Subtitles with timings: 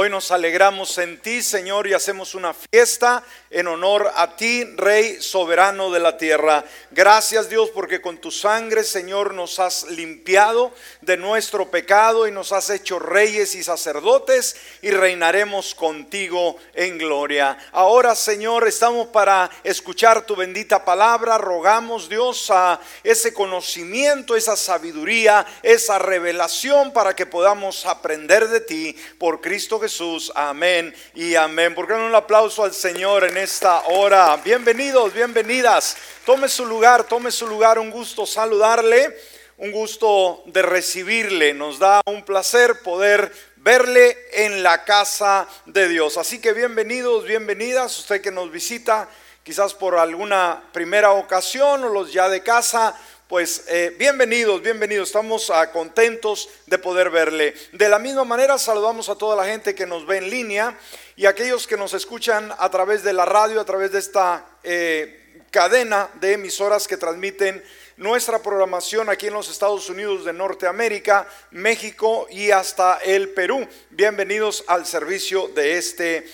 [0.00, 5.20] Hoy nos alegramos en ti, Señor, y hacemos una fiesta en honor a ti, Rey
[5.20, 6.64] soberano de la tierra.
[6.92, 12.52] Gracias, Dios, porque con tu sangre, Señor, nos has limpiado de nuestro pecado y nos
[12.52, 17.58] has hecho reyes y sacerdotes y reinaremos contigo en gloria.
[17.72, 21.38] Ahora, Señor, estamos para escuchar tu bendita palabra.
[21.38, 28.96] Rogamos, Dios, a ese conocimiento, esa sabiduría, esa revelación para que podamos aprender de ti
[29.18, 29.87] por Cristo Jesús.
[30.34, 31.74] Amén y amén.
[31.74, 34.36] ¿Por qué no un aplauso al Señor en esta hora?
[34.44, 35.96] Bienvenidos, bienvenidas.
[36.26, 37.78] Tome su lugar, tome su lugar.
[37.78, 39.16] Un gusto saludarle,
[39.56, 41.54] un gusto de recibirle.
[41.54, 46.18] Nos da un placer poder verle en la casa de Dios.
[46.18, 47.98] Así que bienvenidos, bienvenidas.
[47.98, 49.08] Usted que nos visita
[49.42, 52.94] quizás por alguna primera ocasión o los ya de casa
[53.28, 57.54] pues eh, bienvenidos, bienvenidos, estamos ah, contentos de poder verle.
[57.72, 60.78] De la misma manera saludamos a toda la gente que nos ve en línea
[61.14, 65.44] y aquellos que nos escuchan a través de la radio, a través de esta eh,
[65.50, 67.62] cadena de emisoras que transmiten
[67.98, 73.68] nuestra programación aquí en los Estados Unidos de Norteamérica, México y hasta el Perú.
[73.90, 76.26] Bienvenidos al servicio de este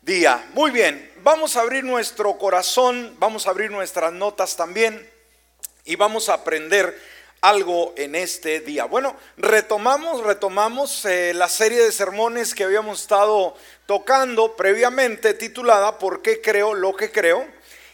[0.00, 0.44] día.
[0.54, 5.11] Muy bien, vamos a abrir nuestro corazón, vamos a abrir nuestras notas también
[5.84, 6.98] y vamos a aprender
[7.40, 8.84] algo en este día.
[8.84, 16.22] Bueno, retomamos, retomamos eh, la serie de sermones que habíamos estado tocando previamente titulada ¿Por
[16.22, 17.44] qué creo lo que creo?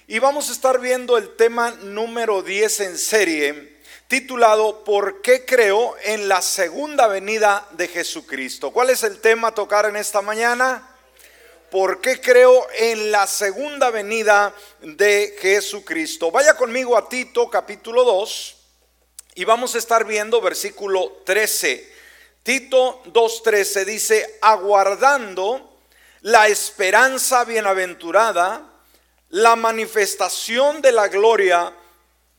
[0.07, 5.95] Y vamos a estar viendo el tema número 10 en serie titulado ¿Por qué creo
[6.05, 8.71] en la segunda venida de Jesucristo?
[8.71, 10.98] ¿Cuál es el tema a tocar en esta mañana?
[11.71, 16.31] ¿Por qué creo en la segunda venida de Jesucristo?
[16.31, 18.57] Vaya conmigo a Tito capítulo 2
[19.35, 21.93] y vamos a estar viendo versículo 13.
[22.43, 25.77] Tito 2.13 dice, aguardando
[26.23, 28.63] la esperanza bienaventurada,
[29.29, 31.75] la manifestación de la gloria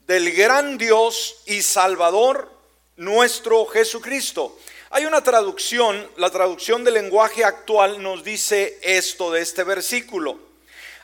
[0.08, 2.52] del gran Dios y Salvador
[2.96, 4.58] nuestro Jesucristo
[4.92, 10.40] hay una traducción, la traducción del lenguaje actual nos dice esto de este versículo.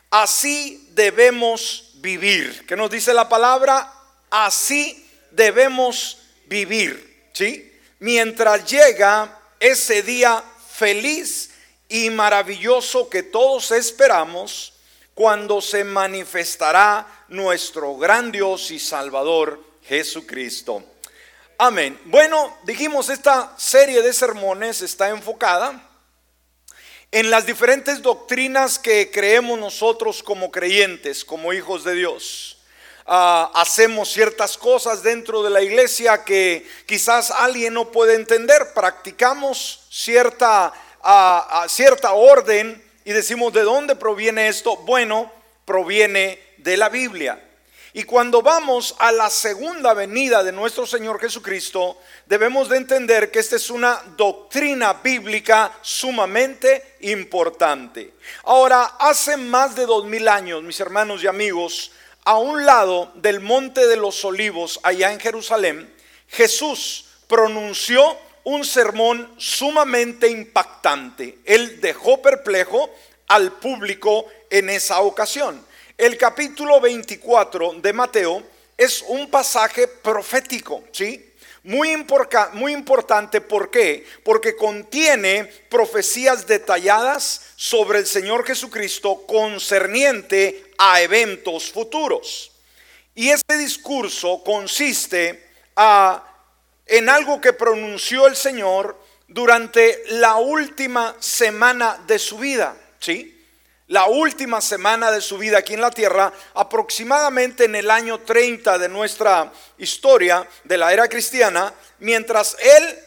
[0.09, 2.65] Así debemos vivir.
[2.65, 3.91] ¿Qué nos dice la palabra?
[4.29, 7.29] Así debemos vivir.
[7.33, 7.71] ¿Sí?
[7.99, 11.51] Mientras llega ese día feliz
[11.87, 14.73] y maravilloso que todos esperamos,
[15.13, 20.83] cuando se manifestará nuestro gran Dios y Salvador Jesucristo.
[21.57, 21.97] Amén.
[22.05, 25.81] Bueno, dijimos, esta serie de sermones está enfocada
[27.11, 32.57] en las diferentes doctrinas que creemos nosotros como creyentes, como hijos de Dios.
[33.05, 38.73] Ah, hacemos ciertas cosas dentro de la iglesia que quizás alguien no puede entender.
[38.73, 44.75] Practicamos cierta, ah, ah, cierta orden y decimos, ¿de dónde proviene esto?
[44.75, 45.31] Bueno,
[45.63, 47.41] proviene de la Biblia.
[47.97, 53.39] Y cuando vamos a la segunda venida de nuestro Señor Jesucristo, debemos de entender que
[53.39, 58.15] esta es una doctrina bíblica sumamente importante.
[58.43, 61.93] Ahora, hace más de dos mil años, mis hermanos y amigos,
[62.25, 65.89] a un lado del monte de los olivos, allá en Jerusalén,
[66.27, 71.39] Jesús pronunció un sermón sumamente impactante.
[71.45, 72.89] Él dejó perplejo
[73.29, 75.64] al público en esa ocasión.
[75.97, 78.43] El capítulo 24 de Mateo
[78.77, 81.31] es un pasaje profético, ¿sí?
[81.63, 82.05] Muy,
[82.51, 84.05] muy importante, ¿por qué?
[84.23, 92.51] Porque contiene profecías detalladas sobre el Señor Jesucristo concerniente a eventos futuros.
[93.15, 95.47] Y este discurso consiste
[96.87, 103.31] en algo que pronunció el Señor durante la última semana de su vida, ¿sí?
[103.87, 108.79] La última semana de su vida aquí en la tierra, aproximadamente en el año 30
[108.79, 112.99] de nuestra historia de la era cristiana, mientras él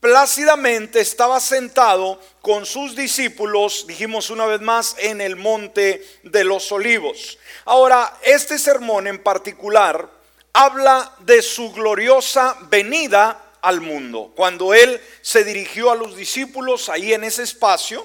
[0.00, 6.72] plácidamente estaba sentado con sus discípulos, dijimos una vez más, en el monte de los
[6.72, 7.38] olivos.
[7.64, 10.10] Ahora, este sermón en particular
[10.52, 14.32] habla de su gloriosa venida al mundo.
[14.34, 18.04] Cuando él se dirigió a los discípulos ahí en ese espacio,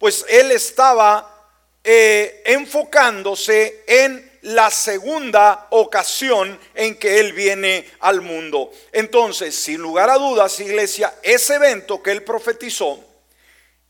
[0.00, 1.52] pues él estaba
[1.84, 8.70] eh, enfocándose en la segunda ocasión en que Él viene al mundo.
[8.92, 12.98] Entonces, sin lugar a dudas, iglesia, ese evento que Él profetizó,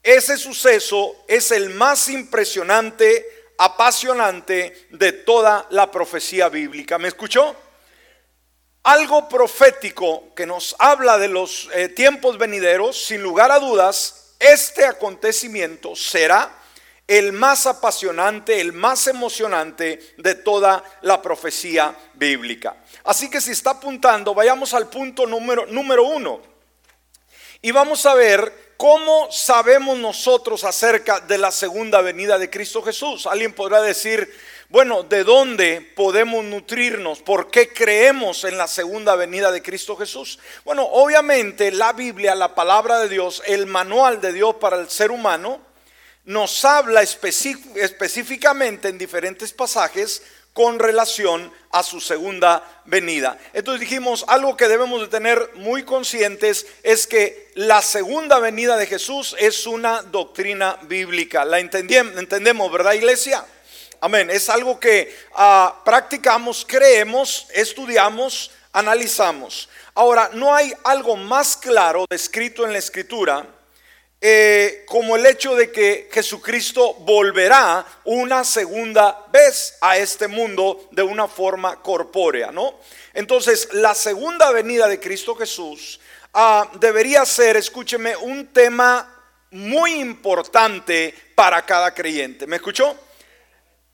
[0.03, 6.99] ese suceso es el más impresionante, apasionante de toda la profecía bíblica.
[6.99, 7.55] ¿Me escuchó?
[8.83, 14.87] Algo profético que nos habla de los eh, tiempos venideros, sin lugar a dudas, este
[14.87, 16.51] acontecimiento será
[17.07, 22.77] el más apasionante, el más emocionante de toda la profecía bíblica.
[23.05, 26.41] Así que si está apuntando, vayamos al punto número, número uno.
[27.63, 33.27] Y vamos a ver cómo sabemos nosotros acerca de la segunda venida de Cristo Jesús.
[33.27, 34.33] Alguien podrá decir,
[34.70, 37.20] bueno, ¿de dónde podemos nutrirnos?
[37.22, 40.38] ¿Por qué creemos en la segunda venida de Cristo Jesús?
[40.64, 45.11] Bueno, obviamente la Biblia, la palabra de Dios, el manual de Dios para el ser
[45.11, 45.61] humano,
[46.25, 50.22] nos habla específicamente en diferentes pasajes
[50.52, 53.38] con relación a su segunda venida.
[53.52, 58.87] Entonces dijimos, algo que debemos de tener muy conscientes es que la segunda venida de
[58.87, 61.44] Jesús es una doctrina bíblica.
[61.44, 63.44] ¿La entendemos, verdad, iglesia?
[64.02, 64.31] Amén.
[64.31, 69.69] Es algo que ah, practicamos, creemos, estudiamos, analizamos.
[69.94, 73.47] Ahora, no hay algo más claro descrito en la escritura
[74.23, 81.03] eh, como el hecho de que Jesucristo volverá una segunda vez a este mundo de
[81.03, 82.81] una forma corpórea, ¿no?
[83.12, 86.00] Entonces, la segunda venida de Cristo Jesús
[86.32, 89.14] ah, debería ser, escúcheme, un tema
[89.50, 92.46] muy importante para cada creyente.
[92.46, 92.96] ¿Me escuchó?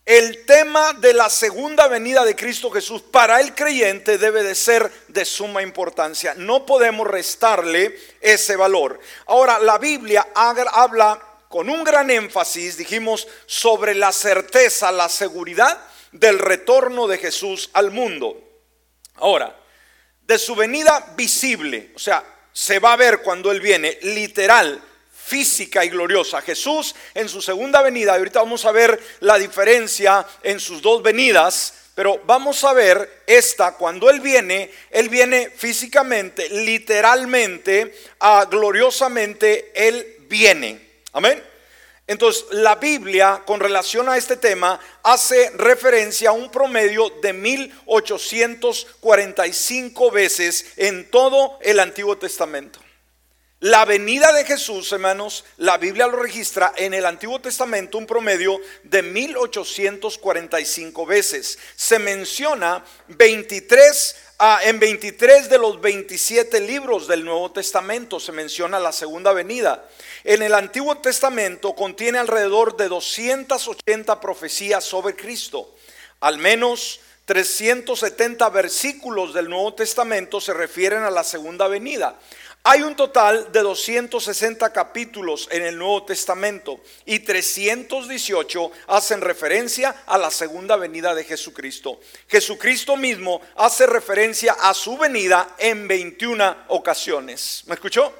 [0.06, 4.88] El tema de la segunda venida de Cristo Jesús para el creyente debe de ser
[5.08, 6.32] de suma importancia.
[6.36, 9.00] No podemos restarle ese valor.
[9.26, 15.76] Ahora, la Biblia habla con un gran énfasis, dijimos, sobre la certeza, la seguridad
[16.12, 18.40] del retorno de Jesús al mundo.
[19.16, 19.58] Ahora,
[20.22, 24.80] de su venida visible, o sea, se va a ver cuando Él viene, literal,
[25.26, 26.40] física y gloriosa.
[26.40, 31.74] Jesús en su segunda venida, ahorita vamos a ver la diferencia en sus dos venidas,
[31.96, 40.18] pero vamos a ver esta, cuando Él viene, Él viene físicamente, literalmente, ah, gloriosamente, Él
[40.28, 40.80] viene.
[41.12, 41.42] Amén.
[42.06, 50.10] Entonces, la Biblia con relación a este tema hace referencia a un promedio de 1845
[50.12, 52.85] veces en todo el Antiguo Testamento.
[53.66, 58.60] La venida de Jesús, hermanos, la Biblia lo registra en el Antiguo Testamento un promedio
[58.84, 61.58] de 1845 veces.
[61.74, 68.78] Se menciona 23 ah, en 23 de los 27 libros del Nuevo Testamento se menciona
[68.78, 69.84] la segunda venida.
[70.22, 75.74] En el Antiguo Testamento contiene alrededor de 280 profecías sobre Cristo.
[76.20, 82.16] Al menos 370 versículos del Nuevo Testamento se refieren a la segunda venida.
[82.68, 90.18] Hay un total de 260 capítulos en el Nuevo Testamento y 318 hacen referencia a
[90.18, 92.00] la segunda venida de Jesucristo.
[92.26, 97.62] Jesucristo mismo hace referencia a su venida en 21 ocasiones.
[97.66, 98.12] ¿Me escuchó?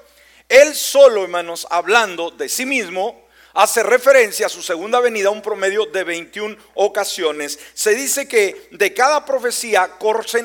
[0.49, 5.87] Él solo, hermanos, hablando de sí mismo, hace referencia a su segunda venida un promedio
[5.87, 7.59] de 21 ocasiones.
[7.75, 9.91] Se dice que de cada profecía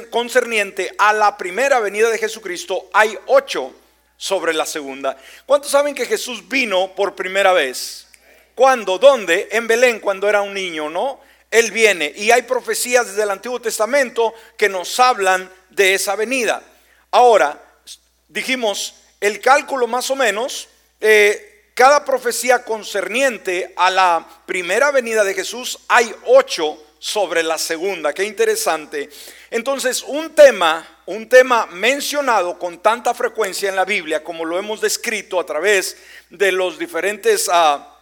[0.10, 3.76] concerniente a la primera venida de Jesucristo hay ocho
[4.22, 5.18] sobre la segunda.
[5.48, 8.06] ¿Cuántos saben que Jesús vino por primera vez?
[8.54, 9.00] ¿Cuándo?
[9.00, 9.50] ¿Dónde?
[9.52, 11.20] En Belén, cuando era un niño, ¿no?
[11.50, 12.14] Él viene.
[12.16, 16.62] Y hay profecías desde el Antiguo Testamento que nos hablan de esa venida.
[17.10, 17.60] Ahora,
[18.28, 20.70] dijimos, el cálculo más o menos,
[21.00, 28.14] eh, cada profecía concerniente a la primera venida de Jesús, hay ocho sobre la segunda.
[28.14, 29.10] Qué interesante.
[29.52, 34.80] Entonces, un tema, un tema mencionado con tanta frecuencia en la Biblia, como lo hemos
[34.80, 35.98] descrito a través
[36.30, 38.00] de los diferentes ah,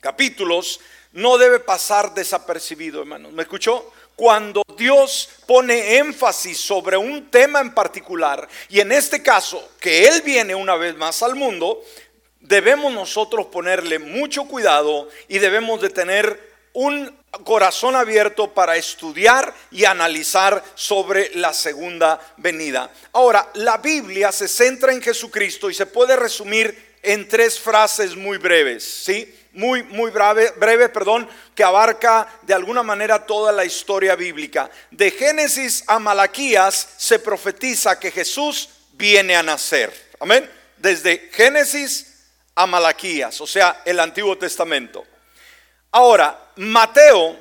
[0.00, 0.80] capítulos,
[1.12, 3.34] no debe pasar desapercibido, hermanos.
[3.34, 3.92] ¿Me escuchó?
[4.16, 10.22] Cuando Dios pone énfasis sobre un tema en particular, y en este caso, que Él
[10.22, 11.82] viene una vez más al mundo,
[12.40, 19.84] debemos nosotros ponerle mucho cuidado y debemos de tener un corazón abierto para estudiar y
[19.84, 22.90] analizar sobre la segunda venida.
[23.12, 28.38] Ahora, la Biblia se centra en Jesucristo y se puede resumir en tres frases muy
[28.38, 29.34] breves, ¿sí?
[29.52, 34.70] Muy, muy breve, breve, perdón, que abarca de alguna manera toda la historia bíblica.
[34.90, 39.92] De Génesis a Malaquías se profetiza que Jesús viene a nacer.
[40.20, 40.48] Amén.
[40.76, 45.04] Desde Génesis a Malaquías, o sea, el Antiguo Testamento.
[45.90, 47.36] Ahora, Mateo,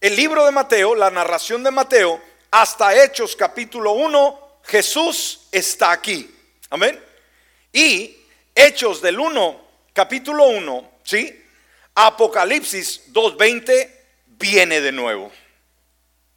[0.00, 6.28] el libro de Mateo, la narración de Mateo, hasta Hechos capítulo 1, Jesús está aquí.
[6.70, 7.00] Amén.
[7.72, 8.16] Y
[8.56, 11.44] Hechos del 1, capítulo 1, ¿sí?
[11.94, 13.90] Apocalipsis 2.20
[14.26, 15.30] viene de nuevo.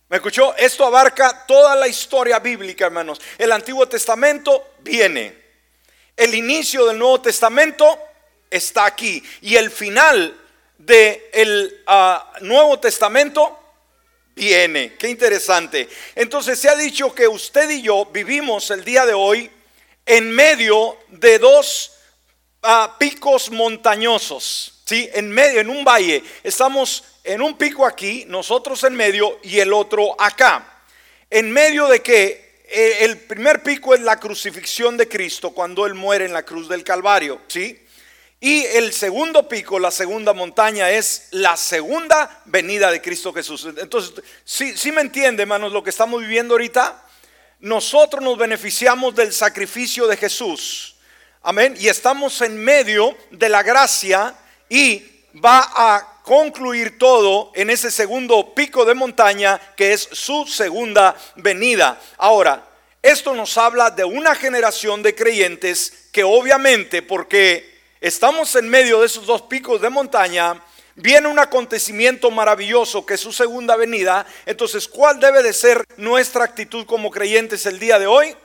[0.10, 0.56] ¿Me escuchó?
[0.58, 3.20] Esto abarca toda la historia bíblica, hermanos.
[3.40, 5.36] El Antiguo Testamento viene.
[6.16, 7.98] El inicio del Nuevo Testamento
[8.52, 9.24] está aquí.
[9.42, 10.45] Y el final
[10.78, 13.60] del el ah, Nuevo Testamento
[14.36, 14.94] viene.
[14.96, 15.88] Qué interesante.
[16.14, 19.50] Entonces se ha dicho que usted y yo vivimos el día de hoy
[20.06, 21.94] en medio de dos
[22.62, 24.82] ah, picos montañosos.
[24.86, 25.10] ¿sí?
[25.14, 26.24] En medio, en un valle.
[26.44, 30.84] Estamos en un pico aquí, nosotros en medio y el otro acá.
[31.30, 35.94] En medio de que eh, el primer pico es la crucifixión de Cristo cuando Él
[35.96, 37.42] muere en la cruz del Calvario.
[37.48, 37.85] ¿sí?
[38.40, 43.68] Y el segundo pico, la segunda montaña, es la segunda venida de Cristo Jesús.
[43.78, 47.02] Entonces, si ¿sí, me entiende, hermanos, lo que estamos viviendo ahorita?
[47.62, 50.96] Nosotros nos beneficiamos del sacrificio de Jesús.
[51.42, 51.76] Amén.
[51.80, 54.36] Y estamos en medio de la gracia
[54.70, 61.16] y va a concluir todo en ese segundo pico de montaña que es su segunda
[61.36, 62.00] venida.
[62.18, 62.68] Ahora,
[63.02, 67.75] esto nos habla de una generación de creyentes que obviamente, porque
[68.08, 70.62] estamos en medio de esos dos picos de montaña,
[70.94, 74.28] viene un acontecimiento maravilloso que es su segunda venida.
[74.46, 78.36] Entonces, ¿cuál debe de ser nuestra actitud como creyentes el día de hoy?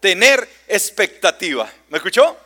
[0.00, 1.72] Tener expectativa.
[1.88, 2.36] ¿Me escuchó?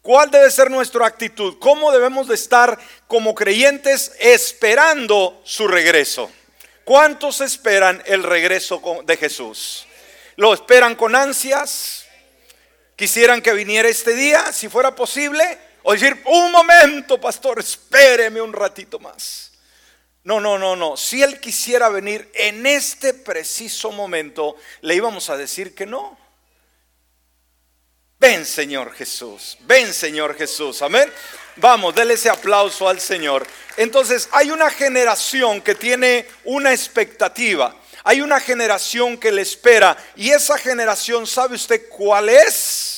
[0.00, 1.58] ¿Cuál debe ser nuestra actitud?
[1.58, 2.78] ¿Cómo debemos de estar
[3.08, 6.30] como creyentes esperando su regreso?
[6.84, 9.86] ¿Cuántos esperan el regreso de Jesús?
[10.36, 12.03] ¿Lo esperan con ansias?
[12.96, 18.52] Quisieran que viniera este día, si fuera posible, o decir, un momento, pastor, espéreme un
[18.52, 19.52] ratito más.
[20.24, 20.96] No, no, no, no.
[20.96, 26.18] Si Él quisiera venir en este preciso momento, le íbamos a decir que no.
[28.18, 29.58] Ven, Señor Jesús.
[29.60, 30.80] Ven, Señor Jesús.
[30.80, 31.12] Amén.
[31.56, 33.46] Vamos, déle ese aplauso al Señor.
[33.76, 37.76] Entonces, hay una generación que tiene una expectativa.
[38.04, 42.94] Hay una generación que le espera y esa generación, ¿sabe usted cuál es?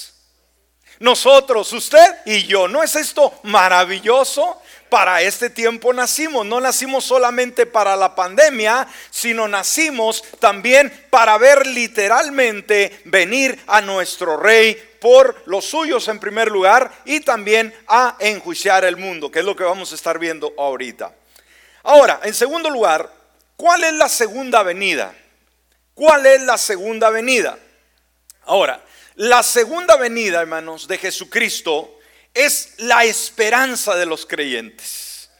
[0.98, 2.66] Nosotros, usted y yo.
[2.68, 4.60] ¿No es esto maravilloso?
[4.88, 6.44] Para este tiempo nacimos.
[6.44, 14.36] No nacimos solamente para la pandemia, sino nacimos también para ver literalmente venir a nuestro
[14.36, 19.44] rey por los suyos en primer lugar y también a enjuiciar el mundo, que es
[19.44, 21.14] lo que vamos a estar viendo ahorita.
[21.82, 23.08] Ahora, en segundo lugar,
[23.56, 25.14] ¿Cuál es la segunda venida?
[25.94, 27.58] ¿Cuál es la segunda venida?
[28.44, 28.84] Ahora,
[29.14, 31.98] la segunda venida, hermanos, de Jesucristo
[32.34, 35.30] es la esperanza de los creyentes.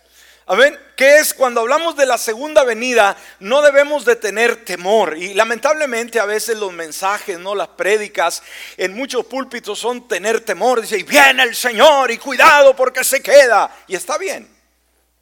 [0.46, 0.78] Amén.
[0.96, 3.16] ¿Qué es cuando hablamos de la segunda venida?
[3.40, 5.18] No debemos de tener temor.
[5.18, 8.42] Y lamentablemente a veces los mensajes, no las prédicas,
[8.78, 10.80] en muchos púlpitos son tener temor.
[10.80, 13.76] Dice, y viene el Señor y cuidado porque se queda.
[13.88, 14.48] Y está bien,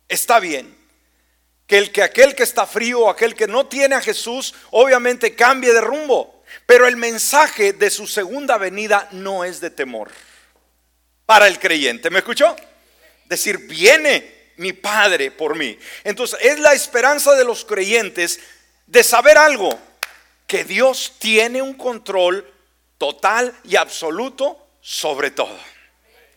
[0.09, 0.74] está bien
[1.75, 5.73] que el que aquel que está frío, aquel que no tiene a Jesús, obviamente cambie
[5.73, 6.45] de rumbo.
[6.67, 10.09] Pero el mensaje de su segunda venida no es de temor
[11.27, 12.11] para el creyente.
[12.11, 12.55] ¿Me escuchó?
[13.25, 15.77] Decir, viene mi Padre por mí.
[16.05, 18.39] Entonces es la esperanza de los creyentes
[18.87, 19.77] de saber algo,
[20.47, 22.49] que Dios tiene un control
[22.99, 25.59] total y absoluto sobre todo.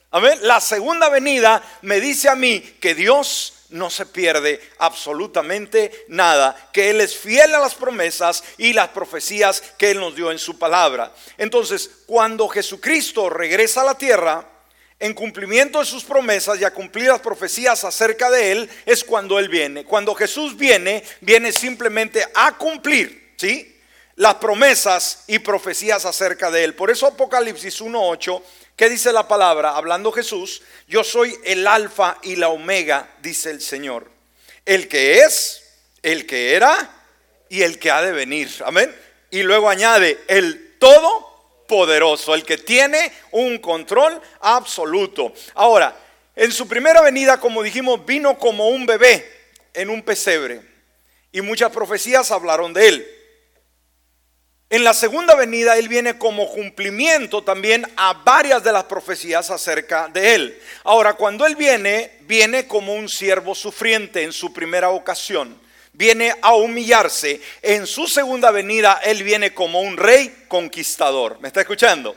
[0.10, 0.40] Amén.
[0.42, 6.90] La segunda venida me dice a mí que Dios no se pierde absolutamente nada, que
[6.90, 10.58] Él es fiel a las promesas y las profecías que Él nos dio en su
[10.58, 11.14] palabra.
[11.38, 14.46] Entonces, cuando Jesucristo regresa a la tierra,
[15.00, 19.38] en cumplimiento de sus promesas y a cumplir las profecías acerca de Él, es cuando
[19.38, 19.86] Él viene.
[19.86, 23.77] Cuando Jesús viene, viene simplemente a cumplir, ¿sí?
[24.18, 26.76] Las promesas y profecías acerca de Él.
[26.76, 28.44] Por eso Apocalipsis 1.8
[28.78, 29.76] ¿Qué dice la palabra?
[29.76, 34.08] Hablando Jesús, yo soy el alfa y la omega, dice el Señor.
[34.64, 35.64] El que es,
[36.04, 36.88] el que era
[37.50, 38.52] y el que ha de venir.
[38.64, 38.96] Amén.
[39.32, 45.34] Y luego añade, el todopoderoso, el que tiene un control absoluto.
[45.56, 45.98] Ahora,
[46.36, 49.28] en su primera venida, como dijimos, vino como un bebé
[49.74, 50.62] en un pesebre.
[51.32, 53.17] Y muchas profecías hablaron de él.
[54.70, 60.10] En la segunda venida Él viene como cumplimiento también a varias de las profecías acerca
[60.10, 60.62] de Él.
[60.84, 65.58] Ahora, cuando Él viene, viene como un siervo sufriente en su primera ocasión.
[65.94, 67.40] Viene a humillarse.
[67.62, 71.40] En su segunda venida Él viene como un rey conquistador.
[71.40, 72.14] ¿Me está escuchando?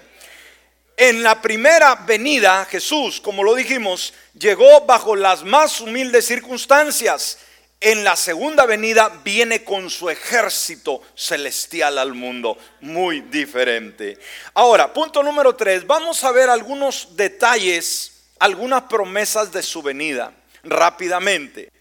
[0.96, 7.38] En la primera venida Jesús, como lo dijimos, llegó bajo las más humildes circunstancias
[7.80, 14.18] en la segunda venida viene con su ejército celestial al mundo, muy diferente.
[14.52, 21.72] Ahora, punto número tres, vamos a ver algunos detalles, algunas promesas de su venida, rápidamente.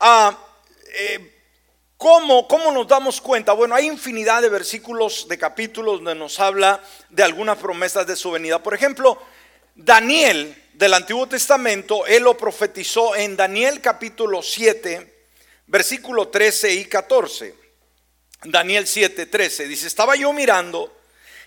[0.00, 0.36] Ah,
[0.98, 1.30] eh,
[1.96, 3.52] ¿Cómo, ¿Cómo, nos damos cuenta?
[3.52, 8.32] Bueno, hay infinidad de versículos, de capítulos donde nos habla de algunas promesas de su
[8.32, 8.60] venida.
[8.60, 9.22] Por ejemplo,
[9.76, 15.13] Daniel del Antiguo Testamento, Él lo profetizó en Daniel capítulo 7,
[15.66, 17.54] versículo 13 y 14.
[18.44, 19.68] Daniel 7, 13.
[19.68, 20.94] Dice, estaba yo mirando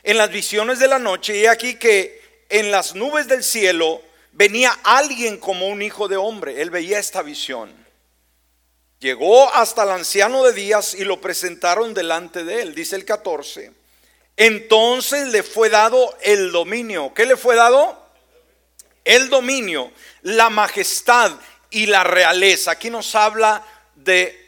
[0.04, 4.78] en las visiones de la noche y aquí que en las nubes del cielo venía
[4.84, 6.62] alguien como un hijo de hombre.
[6.62, 7.76] Él veía esta visión.
[9.00, 13.72] Llegó hasta el anciano de días y lo presentaron delante de él, dice el 14.
[14.38, 17.14] Entonces le fue dado el dominio.
[17.14, 18.08] ¿Qué le fue dado?
[19.04, 21.32] El dominio, la majestad
[21.70, 22.72] y la realeza.
[22.72, 23.64] Aquí nos habla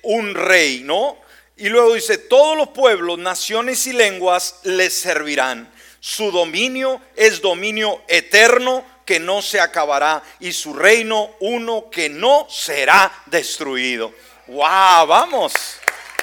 [0.03, 1.17] un rey, ¿no?
[1.57, 5.69] Y luego dice, todos los pueblos, naciones y lenguas le servirán.
[5.99, 12.47] Su dominio es dominio eterno que no se acabará y su reino uno que no
[12.49, 14.13] será destruido.
[14.47, 15.07] ¡Wow!
[15.07, 15.53] Vamos.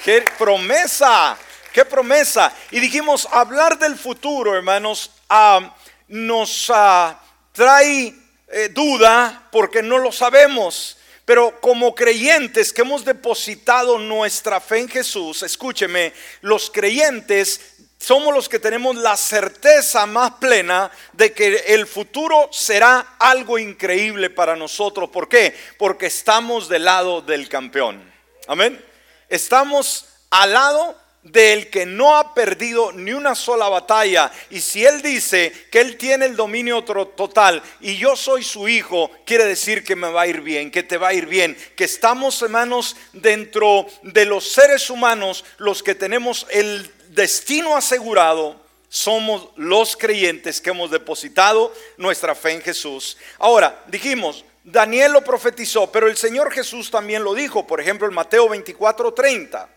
[0.03, 1.37] ¡Qué promesa!
[1.71, 2.51] ¡Qué promesa!
[2.71, 5.75] Y dijimos, hablar del futuro, hermanos, ah,
[6.07, 7.19] nos ah,
[7.51, 8.15] trae
[8.47, 10.96] eh, duda porque no lo sabemos.
[11.27, 17.59] Pero como creyentes que hemos depositado nuestra fe en Jesús, escúcheme, los creyentes
[17.99, 24.29] somos los que tenemos la certeza más plena de que el futuro será algo increíble
[24.29, 25.09] para nosotros.
[25.09, 25.53] ¿Por qué?
[25.77, 28.09] Porque estamos del lado del campeón.
[28.47, 28.81] Amén.
[29.27, 30.97] Estamos al lado
[31.31, 34.31] del que no ha perdido ni una sola batalla.
[34.49, 39.11] Y si Él dice que Él tiene el dominio total y yo soy su hijo,
[39.25, 41.83] quiere decir que me va a ir bien, que te va a ir bien, que
[41.83, 48.65] estamos hermanos dentro de los seres humanos, los que tenemos el destino asegurado.
[48.89, 53.17] Somos los creyentes que hemos depositado nuestra fe en Jesús.
[53.37, 58.13] Ahora, dijimos, Daniel lo profetizó, pero el Señor Jesús también lo dijo, por ejemplo, en
[58.13, 59.76] Mateo 24:30.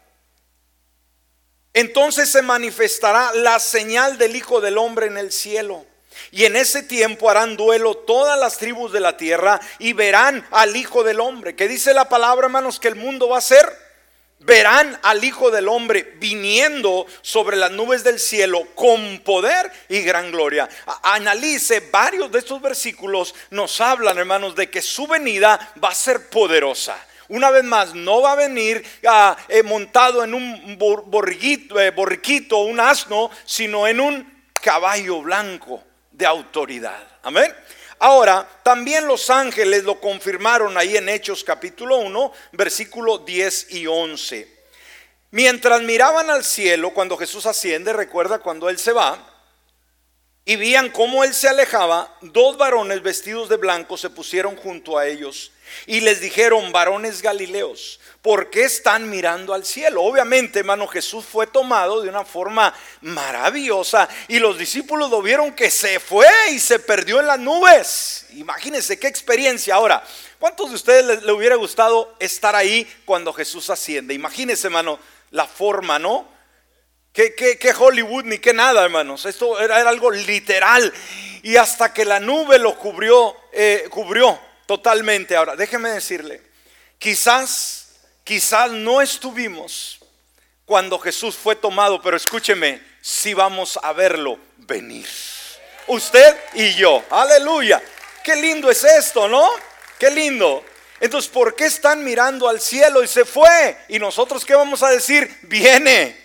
[1.72, 5.86] Entonces se manifestará la señal del Hijo del Hombre en el cielo.
[6.32, 10.76] Y en ese tiempo harán duelo todas las tribus de la tierra y verán al
[10.76, 11.54] Hijo del Hombre.
[11.54, 13.64] ¿Qué dice la palabra, hermanos, que el mundo va a ser?
[14.40, 20.32] Verán al Hijo del Hombre viniendo sobre las nubes del cielo con poder y gran
[20.32, 20.68] gloria.
[21.02, 26.30] Analice varios de estos versículos, nos hablan, hermanos, de que su venida va a ser
[26.30, 26.98] poderosa
[27.30, 32.58] una vez más, no va a venir ah, eh, montado en un borriquito, eh, borriquito,
[32.58, 37.06] un asno, sino en un caballo blanco de autoridad.
[37.22, 37.54] Amén.
[38.00, 44.60] Ahora, también los ángeles lo confirmaron ahí en Hechos capítulo 1, versículo 10 y 11.
[45.30, 49.29] Mientras miraban al cielo cuando Jesús asciende, recuerda cuando Él se va,
[50.44, 55.06] y veían cómo Él se alejaba, dos varones vestidos de blanco se pusieron junto a
[55.06, 55.52] ellos
[55.86, 60.02] y les dijeron, varones galileos, ¿por qué están mirando al cielo?
[60.02, 65.70] Obviamente, hermano, Jesús fue tomado de una forma maravillosa y los discípulos lo vieron que
[65.70, 68.26] se fue y se perdió en las nubes.
[68.30, 69.74] Imagínense qué experiencia.
[69.74, 70.02] Ahora,
[70.38, 74.14] ¿cuántos de ustedes le, hubiera gustado estar ahí cuando Jesús asciende?
[74.14, 74.98] Imagínense, hermano,
[75.30, 76.39] la forma, ¿no?
[77.12, 79.26] ¿Qué, Hollywood ni qué nada, hermanos?
[79.26, 80.92] Esto era, algo literal.
[81.42, 85.34] Y hasta que la nube lo cubrió, eh, cubrió totalmente.
[85.34, 86.40] Ahora, déjeme decirle,
[86.98, 87.88] quizás,
[88.22, 89.98] quizás no estuvimos
[90.64, 95.08] cuando Jesús fue tomado, pero escúcheme, si vamos a verlo venir.
[95.88, 97.82] Usted y yo, aleluya.
[98.22, 99.50] Qué lindo es esto, ¿no?
[99.98, 100.64] Qué lindo.
[101.00, 103.76] Entonces, ¿por qué están mirando al cielo y se fue?
[103.88, 105.38] Y nosotros, ¿qué vamos a decir?
[105.42, 106.19] Viene.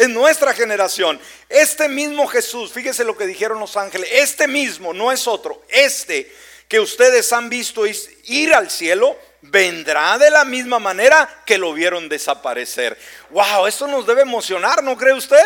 [0.00, 1.20] Es nuestra generación.
[1.46, 6.34] Este mismo Jesús, fíjese lo que dijeron los ángeles, este mismo, no es otro, este
[6.68, 7.82] que ustedes han visto
[8.24, 12.98] ir al cielo, vendrá de la misma manera que lo vieron desaparecer.
[13.28, 15.44] Wow, esto nos debe emocionar, ¿no cree usted?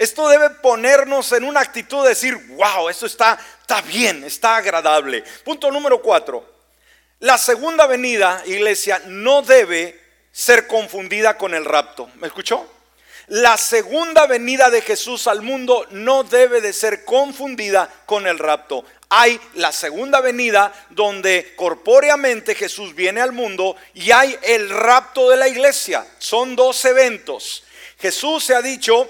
[0.00, 5.22] Esto debe ponernos en una actitud de decir, wow, esto está, está bien, está agradable.
[5.44, 6.44] Punto número cuatro.
[7.20, 9.96] La segunda venida, iglesia, no debe
[10.32, 12.10] ser confundida con el rapto.
[12.16, 12.72] ¿Me escuchó?
[13.28, 18.84] La segunda venida de Jesús al mundo no debe de ser confundida con el rapto
[19.08, 25.36] hay la segunda venida donde corpóreamente Jesús viene al mundo y hay el rapto de
[25.36, 26.06] la iglesia.
[26.18, 27.62] Son dos eventos.
[27.98, 29.08] Jesús se ha dicho,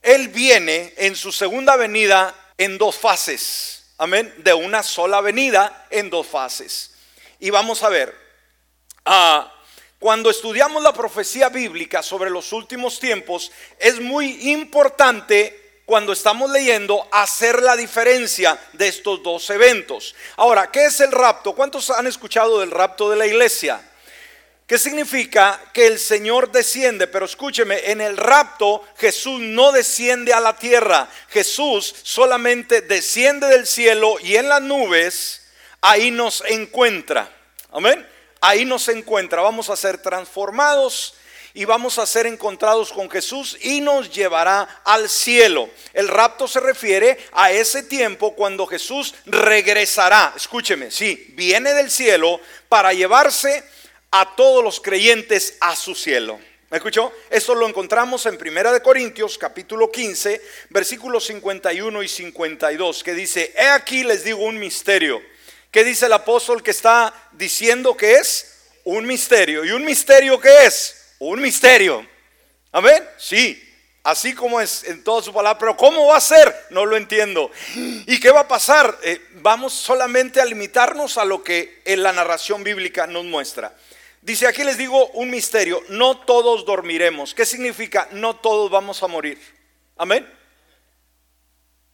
[0.00, 3.86] Él viene en su segunda venida en dos fases.
[3.98, 4.32] Amén.
[4.38, 6.92] De una sola venida en dos fases.
[7.40, 8.14] Y vamos a ver,
[9.04, 9.52] ah,
[9.98, 17.08] cuando estudiamos la profecía bíblica sobre los últimos tiempos, es muy importante cuando estamos leyendo
[17.12, 20.14] hacer la diferencia de estos dos eventos.
[20.36, 21.54] Ahora, ¿qué es el rapto?
[21.54, 23.80] ¿Cuántos han escuchado del rapto de la iglesia?
[24.66, 27.06] ¿Qué significa que el Señor desciende?
[27.06, 31.08] Pero escúcheme, en el rapto Jesús no desciende a la tierra.
[31.28, 35.46] Jesús solamente desciende del cielo y en las nubes
[35.80, 37.30] ahí nos encuentra.
[37.70, 38.15] Amén.
[38.40, 39.42] Ahí nos encuentra.
[39.42, 41.14] Vamos a ser transformados
[41.56, 45.70] y vamos a ser encontrados con Jesús y nos llevará al cielo.
[45.94, 50.34] El rapto se refiere a ese tiempo cuando Jesús regresará.
[50.36, 53.64] Escúcheme, sí, viene del cielo para llevarse
[54.10, 56.38] a todos los creyentes a su cielo.
[56.68, 57.10] ¿Me escuchó?
[57.30, 63.54] Esto lo encontramos en Primera de Corintios, capítulo 15, versículos 51 y 52, que dice,
[63.56, 65.22] he aquí les digo un misterio.
[65.70, 68.54] ¿Qué dice el apóstol que está diciendo que es?
[68.84, 69.64] Un misterio.
[69.64, 70.96] ¿Y un misterio qué es?
[71.18, 72.06] un misterio.
[72.72, 73.06] Amén.
[73.16, 73.62] Sí,
[74.02, 76.54] así como es en toda su palabra, pero ¿cómo va a ser?
[76.70, 77.50] No lo entiendo.
[77.74, 78.98] ¿Y qué va a pasar?
[79.02, 83.74] Eh, vamos solamente a limitarnos a lo que en la narración bíblica nos muestra.
[84.20, 87.34] Dice, aquí les digo un misterio, no todos dormiremos.
[87.34, 88.08] ¿Qué significa?
[88.12, 89.40] No todos vamos a morir.
[89.96, 90.30] Amén.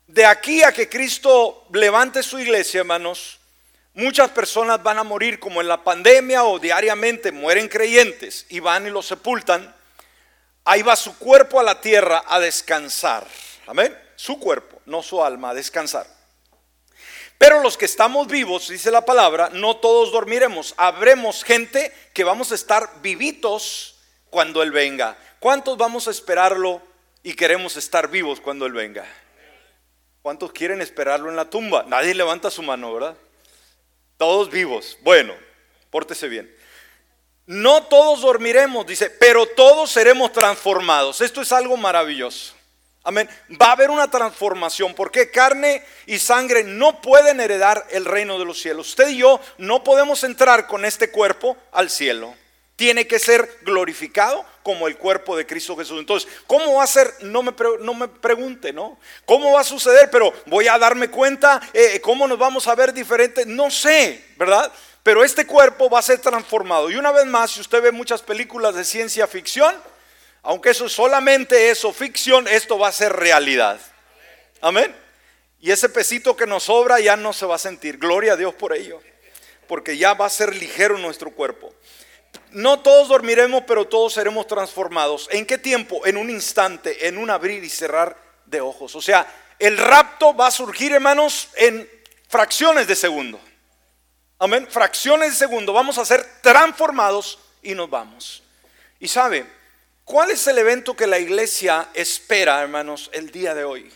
[0.07, 3.39] De aquí a que Cristo levante su iglesia, hermanos,
[3.95, 8.87] Muchas personas van a morir como en la pandemia o diariamente mueren creyentes y van
[8.87, 9.75] y los sepultan.
[10.65, 13.27] Ahí va su cuerpo a la tierra a descansar.
[13.67, 13.97] Amén.
[14.17, 16.07] Su cuerpo, no su alma, a descansar.
[17.37, 20.75] Pero los que estamos vivos, dice la palabra, no todos dormiremos.
[20.79, 23.99] Habremos gente que vamos a estar vivitos
[24.31, 25.19] cuando Él venga.
[25.39, 26.81] ¿Cuántos vamos a esperarlo
[27.23, 29.05] y queremos estar vivos cuando Él venga?
[30.23, 31.85] ¿Cuántos quieren esperarlo en la tumba?
[31.89, 33.17] Nadie levanta su mano, ¿verdad?
[34.23, 34.97] Todos vivos.
[35.01, 35.35] Bueno,
[35.91, 36.49] pórtese bien.
[37.45, 41.21] No todos dormiremos, dice, pero todos seremos transformados.
[41.21, 42.55] Esto es algo maravilloso.
[43.03, 43.29] Amén.
[43.61, 48.45] Va a haber una transformación porque carne y sangre no pueden heredar el reino de
[48.45, 48.91] los cielos.
[48.91, 52.33] Usted y yo no podemos entrar con este cuerpo al cielo
[52.77, 55.99] tiene que ser glorificado como el cuerpo de Cristo Jesús.
[55.99, 57.13] Entonces, ¿cómo va a ser?
[57.21, 58.99] No me, no me pregunte, ¿no?
[59.25, 60.11] ¿Cómo va a suceder?
[60.11, 63.47] Pero voy a darme cuenta, eh, ¿cómo nos vamos a ver diferentes?
[63.47, 64.73] No sé, ¿verdad?
[65.03, 66.91] Pero este cuerpo va a ser transformado.
[66.91, 69.75] Y una vez más, si usted ve muchas películas de ciencia ficción,
[70.43, 73.81] aunque eso es solamente eso, ficción, esto va a ser realidad.
[74.61, 74.95] Amén.
[75.61, 77.99] Y ese pesito que nos sobra ya no se va a sentir.
[77.99, 79.01] Gloria a Dios por ello.
[79.69, 81.73] Porque ya va a ser ligero nuestro cuerpo.
[82.53, 85.29] No todos dormiremos, pero todos seremos transformados.
[85.31, 86.05] ¿En qué tiempo?
[86.07, 88.17] En un instante, en un abrir y cerrar
[88.47, 88.95] de ojos.
[88.95, 89.27] O sea,
[89.59, 91.89] el rapto va a surgir, hermanos, en
[92.29, 93.41] fracciones de segundo.
[94.39, 94.67] Amén.
[94.69, 95.73] Fracciones de segundo.
[95.73, 98.43] Vamos a ser transformados y nos vamos.
[98.99, 99.47] Y sabe,
[100.05, 103.93] ¿cuál es el evento que la iglesia espera, hermanos, el día de hoy?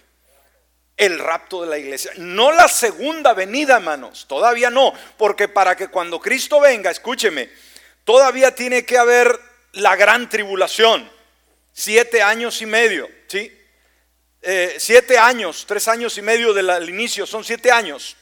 [0.97, 2.13] El rapto de la iglesia.
[2.17, 4.27] No la segunda venida, hermanos.
[4.29, 4.95] Todavía no.
[5.19, 7.51] Porque para que cuando Cristo venga, escúcheme,
[8.07, 9.39] todavía tiene que haber
[9.73, 11.11] la gran tribulación.
[11.75, 13.53] Siete años y medio, ¿sí?
[14.41, 18.17] Eh, siete años, tres años y medio del inicio, son siete años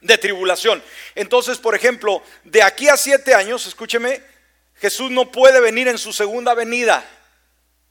[0.00, 0.82] de tribulación.
[1.14, 4.20] Entonces, por ejemplo, de aquí a siete años, escúcheme,
[4.80, 7.08] Jesús no puede venir en su segunda venida.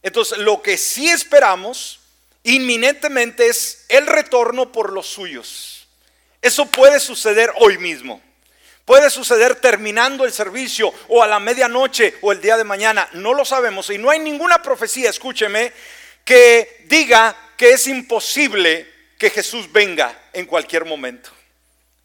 [0.04, 2.02] Entonces, lo que sí esperamos
[2.44, 5.88] inminentemente es el retorno por los suyos.
[6.42, 8.22] Eso puede suceder hoy mismo.
[8.86, 13.08] Puede suceder terminando el servicio o a la medianoche o el día de mañana.
[13.14, 13.90] No lo sabemos.
[13.90, 15.72] Y no hay ninguna profecía, escúcheme,
[16.26, 21.30] que diga que es imposible que Jesús venga en cualquier momento.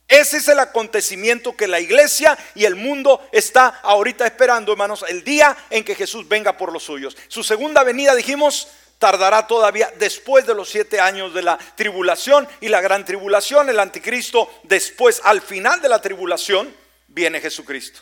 [0.09, 5.25] Ese es el acontecimiento que la iglesia y el mundo está ahorita esperando, hermanos, el
[5.25, 7.17] día en que Jesús venga por los suyos.
[7.27, 12.69] Su segunda venida, dijimos, tardará todavía después de los siete años de la tribulación y
[12.69, 16.75] la gran tribulación, el anticristo, después, al final de la tribulación,
[17.09, 18.01] viene Jesucristo.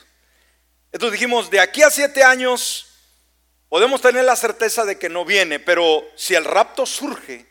[0.93, 2.87] Entonces dijimos, de aquí a siete años
[3.69, 7.47] podemos tener la certeza de que no viene, pero si el rapto surge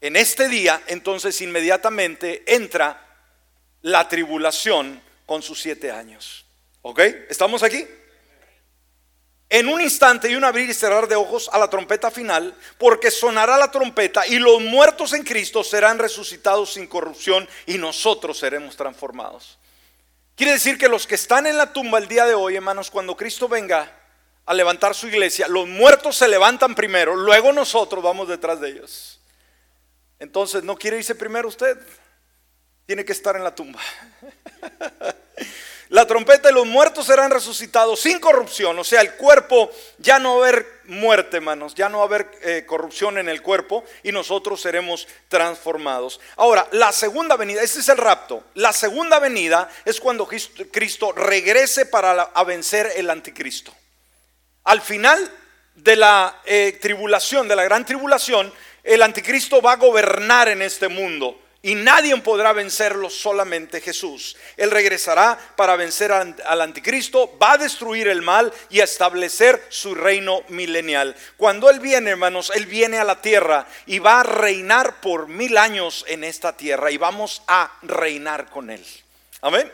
[0.00, 3.02] en este día, entonces inmediatamente entra
[3.82, 6.44] la tribulación con sus siete años.
[6.82, 7.00] ¿Ok?
[7.28, 7.84] ¿Estamos aquí?
[9.48, 13.10] En un instante y un abrir y cerrar de ojos a la trompeta final, porque
[13.10, 18.76] sonará la trompeta y los muertos en Cristo serán resucitados sin corrupción y nosotros seremos
[18.76, 19.58] transformados.
[20.34, 23.16] Quiere decir que los que están en la tumba el día de hoy, hermanos, cuando
[23.16, 23.90] Cristo venga
[24.44, 29.20] a levantar su iglesia, los muertos se levantan primero, luego nosotros vamos detrás de ellos.
[30.18, 31.78] Entonces, ¿no quiere irse primero usted?
[32.84, 33.80] Tiene que estar en la tumba.
[35.88, 40.38] La trompeta de los muertos serán resucitados sin corrupción, o sea, el cuerpo ya no
[40.38, 43.84] va a haber muerte, hermanos, ya no va a haber eh, corrupción en el cuerpo
[44.02, 46.20] y nosotros seremos transformados.
[46.36, 48.42] Ahora, la segunda venida, este es el rapto.
[48.54, 53.72] La segunda venida es cuando Cristo regrese para vencer el anticristo.
[54.64, 55.30] Al final
[55.76, 60.88] de la eh, tribulación, de la gran tribulación, el anticristo va a gobernar en este
[60.88, 64.36] mundo y nadie podrá vencerlo, solamente Jesús.
[64.56, 69.94] Él regresará para vencer al anticristo, va a destruir el mal y a establecer su
[69.94, 71.16] reino milenial.
[71.36, 75.58] Cuando Él viene, hermanos, Él viene a la tierra y va a reinar por mil
[75.58, 78.84] años en esta tierra y vamos a reinar con Él.
[79.40, 79.70] Amén.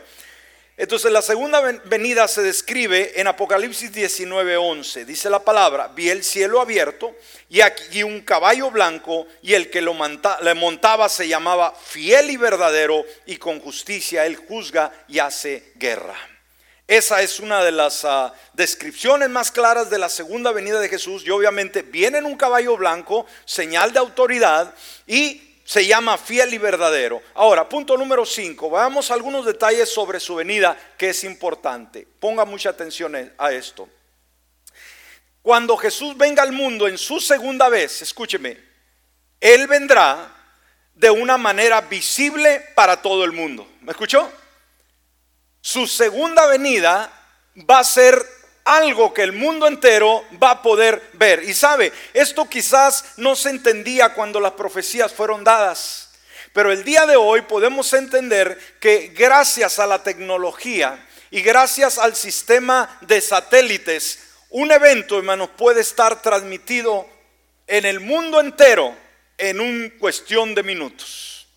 [0.75, 5.05] Entonces la segunda venida se describe en Apocalipsis 19:11.
[5.05, 7.15] Dice la palabra, vi el cielo abierto
[7.47, 9.95] y aquí un caballo blanco y el que lo
[10.41, 16.15] le montaba se llamaba fiel y verdadero y con justicia él juzga y hace guerra.
[16.87, 21.23] Esa es una de las ah, descripciones más claras de la segunda venida de Jesús
[21.25, 24.73] y obviamente viene en un caballo blanco, señal de autoridad
[25.07, 27.21] y se llama fiel y verdadero.
[27.35, 28.69] Ahora, punto número 5.
[28.69, 32.07] Veamos algunos detalles sobre su venida que es importante.
[32.19, 33.87] Ponga mucha atención a esto.
[35.41, 38.57] Cuando Jesús venga al mundo en su segunda vez, escúcheme,
[39.39, 40.33] Él vendrá
[40.95, 43.67] de una manera visible para todo el mundo.
[43.81, 44.31] ¿Me escuchó?
[45.59, 47.11] Su segunda venida
[47.69, 48.25] va a ser
[48.65, 51.43] algo que el mundo entero va a poder ver.
[51.43, 56.11] Y sabe, esto quizás no se entendía cuando las profecías fueron dadas.
[56.53, 62.15] Pero el día de hoy podemos entender que gracias a la tecnología y gracias al
[62.15, 67.07] sistema de satélites, un evento, hermanos, puede estar transmitido
[67.65, 68.95] en el mundo entero
[69.37, 71.47] en un cuestión de minutos.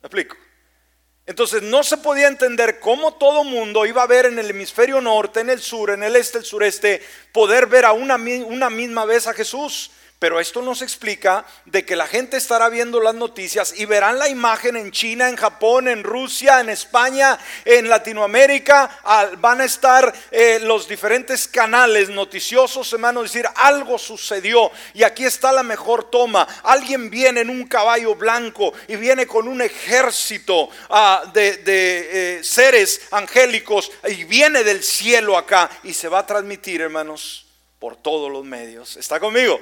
[0.00, 0.36] ¿Me explico?
[1.30, 5.38] Entonces no se podía entender cómo todo mundo iba a ver en el hemisferio norte,
[5.38, 9.28] en el sur, en el este, el sureste, poder ver a una, una misma vez
[9.28, 9.92] a Jesús.
[10.20, 14.28] Pero esto nos explica de que la gente estará viendo las noticias y verán la
[14.28, 19.00] imagen en China, en Japón, en Rusia, en España, en Latinoamérica.
[19.38, 25.52] Van a estar eh, los diferentes canales noticiosos, hermano, decir algo sucedió y aquí está
[25.52, 26.46] la mejor toma.
[26.64, 33.08] Alguien viene en un caballo blanco y viene con un ejército ah, de, eh, seres
[33.10, 37.46] angélicos y viene del cielo acá y se va a transmitir, hermanos,
[37.78, 38.98] por todos los medios.
[38.98, 39.58] ¿Está conmigo?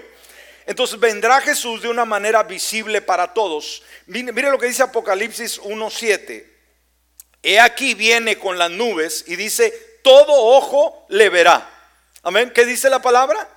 [0.68, 3.82] Entonces vendrá Jesús de una manera visible para todos.
[4.06, 6.46] Mire, lo que dice Apocalipsis 1.7.
[7.42, 11.66] He aquí viene con las nubes y dice, todo ojo le verá.
[12.22, 12.52] Amén.
[12.54, 13.48] ¿Qué dice la palabra?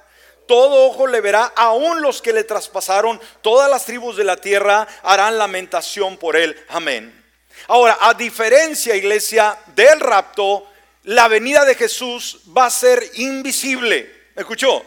[0.48, 4.88] Todo ojo le verá, aún los que le traspasaron, todas las tribus de la tierra
[5.04, 6.58] harán lamentación por él.
[6.70, 7.14] Amén.
[7.68, 10.66] Ahora, a diferencia, iglesia, del rapto,
[11.04, 14.30] la venida de Jesús va a ser invisible.
[14.34, 14.86] ¿Me escuchó?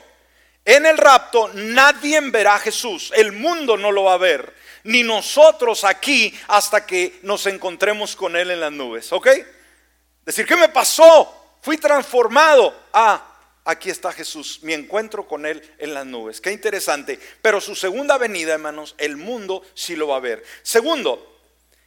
[0.65, 5.03] En el rapto nadie verá a Jesús, el mundo no lo va a ver, ni
[5.03, 9.29] nosotros aquí hasta que nos encontremos con Él en las nubes, ¿ok?
[10.25, 11.59] Decir, ¿qué me pasó?
[11.61, 12.75] Fui transformado.
[12.93, 16.41] Ah, aquí está Jesús, mi encuentro con Él en las nubes.
[16.41, 17.19] Qué interesante.
[17.43, 20.45] Pero su segunda venida, hermanos, el mundo sí lo va a ver.
[20.63, 21.41] Segundo,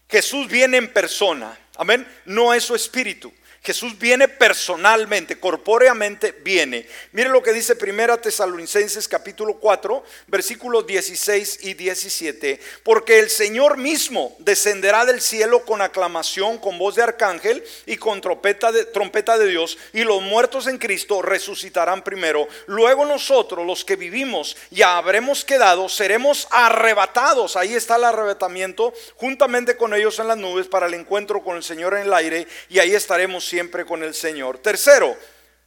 [0.10, 1.58] Jesús viene en persona.
[1.78, 2.08] Amén.
[2.26, 3.34] No es su espíritu.
[3.68, 6.88] Jesús viene personalmente, corpóreamente viene.
[7.12, 12.62] Mire lo que dice Primera Tesalonicenses capítulo 4, versículos 16 y 17.
[12.82, 18.22] Porque el Señor mismo descenderá del cielo con aclamación, con voz de arcángel y con
[18.22, 22.48] trompeta de, trompeta de Dios, y los muertos en Cristo resucitarán primero.
[22.68, 27.58] Luego nosotros, los que vivimos, ya habremos quedado, seremos arrebatados.
[27.58, 31.64] Ahí está el arrebatamiento, juntamente con ellos en las nubes para el encuentro con el
[31.64, 34.60] Señor en el aire, y ahí estaremos siempre siempre con el Señor.
[34.60, 35.18] Tercero,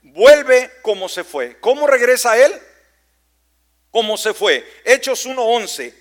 [0.03, 1.59] vuelve como se fue.
[1.59, 2.53] ¿Cómo regresa él?
[3.91, 4.65] Como se fue.
[4.85, 5.93] Hechos 1:11.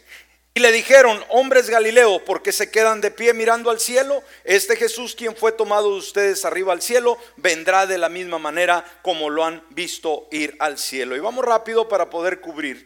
[0.54, 4.24] Y le dijeron, hombres Galileos, ¿por qué se quedan de pie mirando al cielo?
[4.44, 8.86] Este Jesús, quien fue tomado de ustedes arriba al cielo, vendrá de la misma manera
[9.02, 11.16] como lo han visto ir al cielo.
[11.16, 12.86] Y vamos rápido para poder cubrir.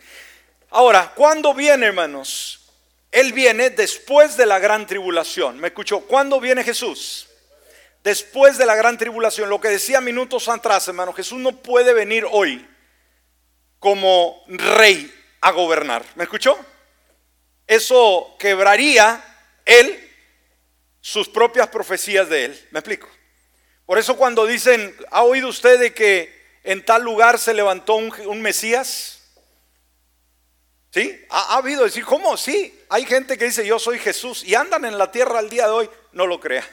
[0.70, 2.72] Ahora, ¿cuándo viene, hermanos?
[3.12, 5.60] Él viene después de la gran tribulación.
[5.60, 6.00] ¿Me escuchó?
[6.00, 7.28] ¿Cuándo viene Jesús?
[8.04, 12.26] Después de la gran tribulación, lo que decía minutos atrás, hermano, Jesús no puede venir
[12.30, 12.68] hoy
[13.80, 16.06] como rey a gobernar.
[16.16, 16.58] ¿Me escuchó?
[17.68, 19.24] Eso quebraría
[19.66, 20.10] él
[21.02, 22.68] sus propias profecías de él.
[22.72, 23.10] ¿Me explico?
[23.86, 28.42] Por eso cuando dicen, ¿ha oído usted de que en tal lugar se levantó un,
[28.42, 29.22] Mesías?
[30.92, 31.26] ¿Sí?
[31.30, 32.38] ¿Ha, ¿Ha, habido decir, ¿cómo?
[32.38, 35.66] Sí, hay gente que dice, yo soy Jesús y andan en la tierra al día
[35.66, 35.90] de hoy.
[36.14, 36.66] No lo crea.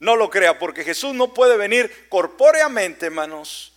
[0.00, 3.74] No lo crea, porque Jesús no puede venir corpóreamente, hermanos,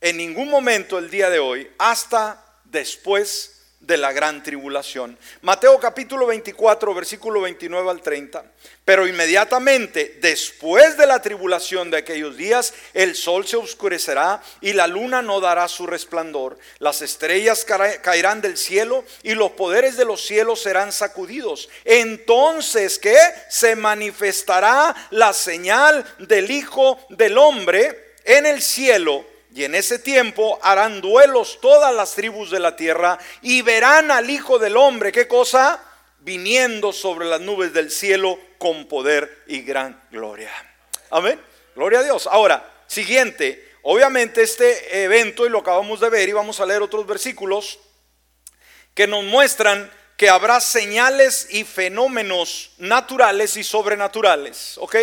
[0.00, 3.53] en ningún momento el día de hoy, hasta después
[3.86, 5.18] de la gran tribulación.
[5.42, 8.44] Mateo capítulo 24, versículo 29 al 30.
[8.84, 14.86] Pero inmediatamente después de la tribulación de aquellos días, el sol se oscurecerá y la
[14.86, 16.58] luna no dará su resplandor.
[16.78, 17.64] Las estrellas
[18.02, 21.68] caerán del cielo y los poderes de los cielos serán sacudidos.
[21.84, 23.18] Entonces, ¿qué?
[23.48, 30.58] Se manifestará la señal del Hijo del Hombre en el cielo y en ese tiempo
[30.62, 35.28] harán duelos todas las tribus de la tierra y verán al Hijo del Hombre, ¿qué
[35.28, 35.80] cosa?
[36.18, 40.50] Viniendo sobre las nubes del cielo con poder y gran gloria.
[41.08, 41.40] Amén.
[41.76, 42.26] Gloria a Dios.
[42.26, 43.76] Ahora, siguiente.
[43.82, 47.78] Obviamente este evento, y lo acabamos de ver, y vamos a leer otros versículos
[48.92, 54.78] que nos muestran que habrá señales y fenómenos naturales y sobrenaturales.
[54.78, 54.96] ¿Ok?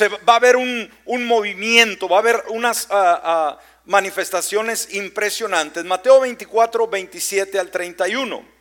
[0.00, 5.84] Va a haber un, movimiento, va a haber unas ah, ah, manifestaciones impresionantes.
[5.84, 8.52] Mateo 24, 27 al 31.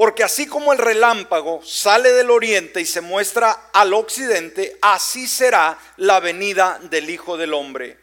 [0.00, 5.78] Porque así como el relámpago sale del oriente y se muestra al occidente, así será
[5.98, 7.98] la venida del Hijo del Hombre.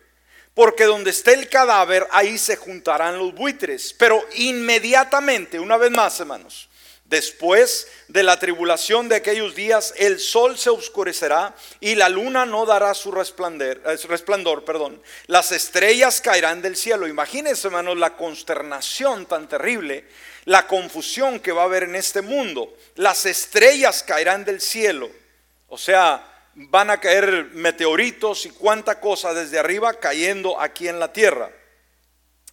[0.53, 3.93] Porque donde esté el cadáver, ahí se juntarán los buitres.
[3.93, 6.69] Pero inmediatamente, una vez más, hermanos,
[7.09, 12.65] Después de la tribulación de aquellos días, el sol se oscurecerá y la luna no
[12.65, 15.01] dará su resplandor, eh, resplandor perdón.
[15.27, 17.07] Las estrellas caerán del cielo.
[17.07, 20.05] Imagínense, hermanos, la consternación tan terrible,
[20.43, 22.75] la confusión que va a haber en este mundo.
[22.95, 25.09] Las estrellas caerán del cielo.
[25.69, 31.13] O sea, van a caer meteoritos y cuánta cosa desde arriba cayendo aquí en la
[31.13, 31.51] tierra.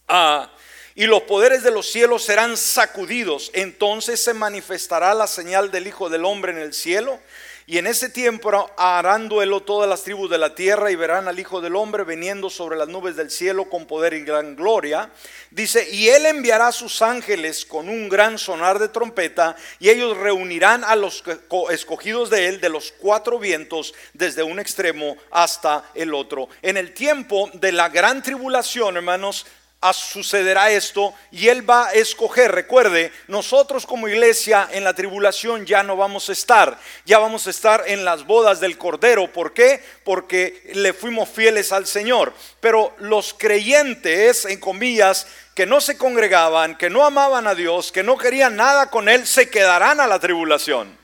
[0.06, 0.52] Ah,
[0.94, 3.50] y los poderes de los cielos serán sacudidos.
[3.54, 7.18] Entonces se manifestará la señal del Hijo del Hombre en el cielo.
[7.66, 11.38] Y en ese tiempo harán duelo todas las tribus de la tierra y verán al
[11.38, 15.10] Hijo del Hombre viniendo sobre las nubes del cielo con poder y gran gloria.
[15.50, 20.14] Dice, y él enviará a sus ángeles con un gran sonar de trompeta y ellos
[20.18, 21.24] reunirán a los
[21.70, 26.50] escogidos de él de los cuatro vientos desde un extremo hasta el otro.
[26.60, 29.46] En el tiempo de la gran tribulación, hermanos,
[29.92, 32.52] sucederá esto y Él va a escoger.
[32.52, 37.50] Recuerde, nosotros como iglesia en la tribulación ya no vamos a estar, ya vamos a
[37.50, 39.32] estar en las bodas del Cordero.
[39.32, 39.82] ¿Por qué?
[40.04, 42.32] Porque le fuimos fieles al Señor.
[42.60, 48.02] Pero los creyentes, en comillas, que no se congregaban, que no amaban a Dios, que
[48.02, 50.96] no querían nada con Él, se quedarán a la tribulación.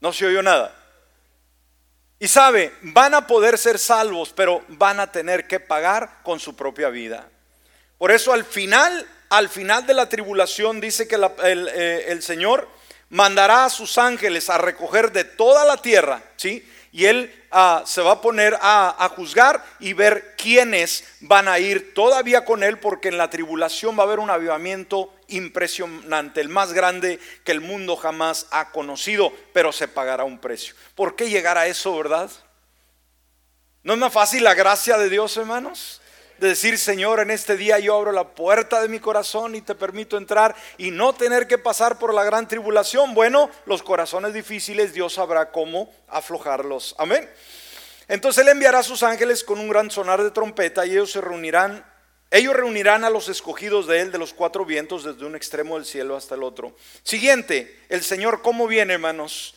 [0.00, 0.74] No se oyó nada.
[2.20, 6.56] Y sabe, van a poder ser salvos, pero van a tener que pagar con su
[6.56, 7.28] propia vida.
[7.98, 12.68] Por eso al final, al final de la tribulación dice que eh, el, Señor
[13.10, 16.66] mandará a sus ángeles a recoger de toda la tierra, ¿sí?
[16.90, 21.58] Y Él ah, se va a poner a, a, juzgar y ver quiénes van a
[21.58, 26.48] ir todavía con Él, porque en la tribulación va a haber un avivamiento impresionante, el
[26.48, 30.74] más grande que el mundo jamás ha conocido, pero se pagará un precio.
[30.94, 32.30] ¿Por qué llegar a eso, verdad?
[33.82, 35.97] ¿No es más fácil la gracia de Dios, hermanos?
[36.38, 39.74] De decir, Señor, en este día yo abro la puerta de mi corazón y te
[39.74, 43.14] permito entrar y no tener que pasar por la gran tribulación.
[43.14, 46.94] Bueno, los corazones difíciles Dios sabrá cómo aflojarlos.
[46.98, 47.28] Amén.
[48.06, 51.20] Entonces Él enviará a sus ángeles con un gran sonar de trompeta y ellos se
[51.20, 51.84] reunirán.
[52.30, 55.86] Ellos reunirán a los escogidos de Él de los cuatro vientos desde un extremo del
[55.86, 56.76] cielo hasta el otro.
[57.02, 59.54] Siguiente, el Señor, ¿cómo viene, hermanos?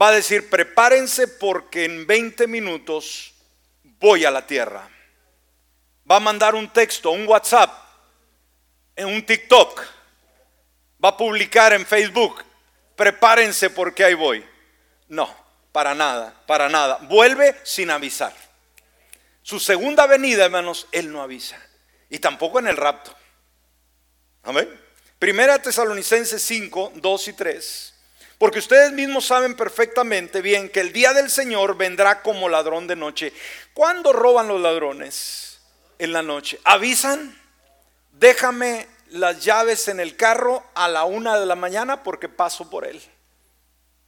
[0.00, 3.34] Va a decir, prepárense porque en 20 minutos
[4.00, 4.93] voy a la tierra
[6.10, 7.72] va a mandar un texto, un WhatsApp,
[8.98, 9.82] un TikTok,
[11.02, 12.42] va a publicar en Facebook,
[12.96, 14.44] prepárense porque ahí voy.
[15.08, 15.34] No,
[15.72, 16.98] para nada, para nada.
[17.02, 18.34] Vuelve sin avisar.
[19.42, 21.60] Su segunda venida, hermanos, él no avisa.
[22.08, 23.14] Y tampoco en el rapto.
[24.42, 24.68] Amén.
[25.18, 27.94] Primera Tesalonicenses 5, 2 y 3.
[28.38, 32.96] Porque ustedes mismos saben perfectamente bien que el día del Señor vendrá como ladrón de
[32.96, 33.32] noche.
[33.72, 35.53] ¿Cuándo roban los ladrones?
[35.98, 36.60] En la noche.
[36.64, 37.36] Avisan,
[38.12, 42.86] déjame las llaves en el carro a la una de la mañana porque paso por
[42.86, 43.00] él.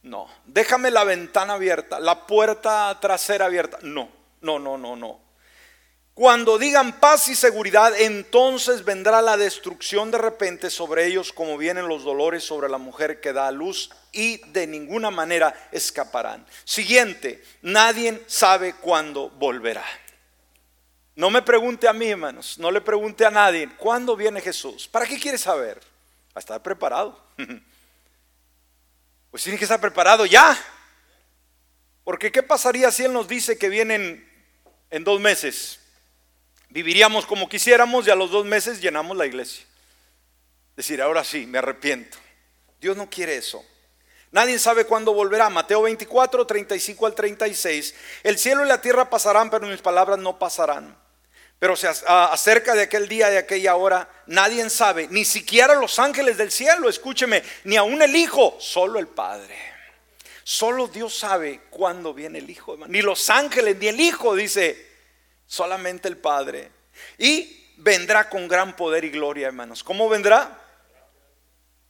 [0.03, 3.79] No, déjame la ventana abierta, la puerta trasera abierta.
[3.81, 4.09] No,
[4.41, 5.27] no, no, no, no.
[6.13, 11.87] Cuando digan paz y seguridad, entonces vendrá la destrucción de repente sobre ellos como vienen
[11.87, 16.43] los dolores sobre la mujer que da a luz y de ninguna manera escaparán.
[16.63, 19.85] Siguiente, nadie sabe cuándo volverá.
[21.17, 24.87] No me pregunte a mí, hermanos, no le pregunte a nadie, ¿cuándo viene Jesús?
[24.87, 25.81] ¿Para qué quiere saber?
[26.35, 27.19] A estar preparado.
[29.29, 30.57] Pues tiene que estar preparado ya.
[32.05, 34.25] Porque ¿qué pasaría si Él nos dice que vienen
[34.89, 35.81] en dos meses?
[36.69, 39.65] Viviríamos como quisiéramos y a los dos meses llenamos la iglesia.
[40.77, 42.17] Decir, ahora sí, me arrepiento.
[42.79, 43.63] Dios no quiere eso.
[44.31, 45.49] Nadie sabe cuándo volverá.
[45.49, 47.95] Mateo 24, 35 al 36.
[48.23, 51.06] El cielo y la tierra pasarán, pero mis palabras no pasarán.
[51.59, 56.37] Pero se acerca de aquel día, de aquella hora, nadie sabe, ni siquiera los ángeles
[56.37, 59.57] del cielo, escúcheme, ni aún el Hijo, solo el Padre.
[60.43, 64.87] Solo Dios sabe cuándo viene el Hijo, ni los ángeles, ni el Hijo, dice,
[65.47, 66.71] solamente el Padre.
[67.17, 69.83] Y vendrá con gran poder y gloria, hermanos.
[69.83, 70.66] ¿Cómo vendrá?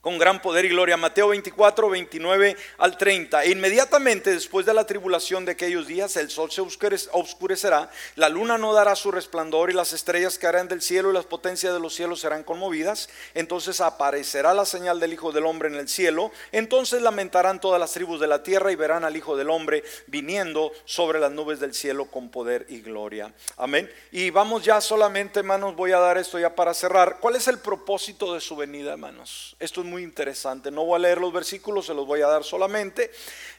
[0.08, 0.96] Con gran poder y gloria.
[0.96, 3.44] Mateo 24, 29 al 30.
[3.44, 8.58] E inmediatamente después de la tribulación de aquellos días, el sol se oscurecerá, la luna
[8.58, 11.94] no dará su resplandor y las estrellas caerán del cielo y las potencias de los
[11.94, 13.10] cielos serán conmovidas.
[13.34, 16.32] Entonces aparecerá la señal del Hijo del Hombre en el cielo.
[16.54, 20.72] Entonces lamentarán todas las tribus de la tierra y verán al Hijo del Hombre viniendo
[20.86, 23.34] sobre las nubes del cielo con poder y gloria.
[23.58, 23.92] Amén.
[24.14, 27.18] Y vamos ya solamente, hermanos, voy a dar esto ya para cerrar.
[27.20, 29.58] ¿Cuál es el propósito de su venida, hermanos?
[29.60, 30.72] Esto es muy interesante.
[30.72, 33.12] No voy a leer los versículos, se los voy a dar solamente.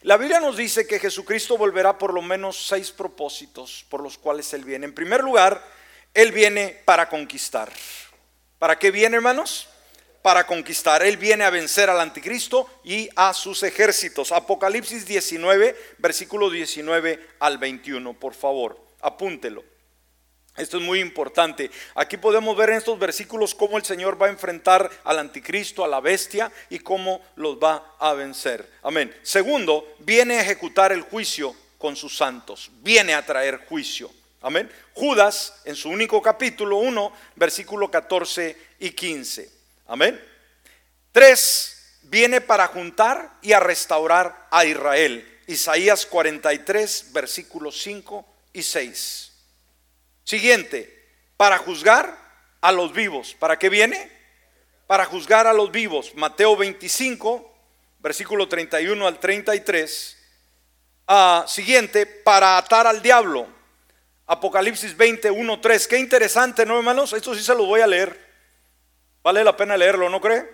[0.03, 4.53] La Biblia nos dice que Jesucristo volverá por lo menos seis propósitos por los cuales
[4.53, 4.85] Él viene.
[4.85, 5.63] En primer lugar,
[6.13, 7.71] Él viene para conquistar.
[8.57, 9.69] ¿Para qué viene, hermanos?
[10.21, 11.01] Para conquistar.
[11.01, 14.31] Él viene a vencer al anticristo y a sus ejércitos.
[14.31, 19.63] Apocalipsis 19, versículo 19 al 21, por favor, apúntelo.
[20.57, 21.71] Esto es muy importante.
[21.95, 25.87] Aquí podemos ver en estos versículos cómo el Señor va a enfrentar al anticristo, a
[25.87, 28.69] la bestia y cómo los va a vencer.
[28.83, 29.15] Amén.
[29.23, 32.69] Segundo, viene a ejecutar el juicio con sus santos.
[32.81, 34.11] Viene a traer juicio.
[34.41, 34.69] Amén.
[34.93, 39.49] Judas, en su único capítulo 1, versículo 14 y 15.
[39.87, 40.21] Amén.
[41.11, 45.39] Tres, viene para juntar y a restaurar a Israel.
[45.47, 49.28] Isaías 43, versículos 5 y 6.
[50.29, 51.07] Siguiente,
[51.37, 52.15] para juzgar
[52.61, 53.33] a los vivos.
[53.39, 54.11] ¿Para qué viene?
[54.85, 56.13] Para juzgar a los vivos.
[56.13, 57.51] Mateo 25,
[57.97, 60.17] versículo 31 al 33.
[61.07, 63.47] Ah, siguiente, para atar al diablo.
[64.27, 65.87] Apocalipsis 20, 1, 3.
[65.87, 67.11] Qué interesante, ¿no, hermanos?
[67.13, 68.15] Esto sí se lo voy a leer.
[69.23, 70.47] Vale la pena leerlo, ¿no cree?